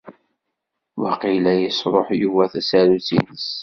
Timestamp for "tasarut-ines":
2.51-3.47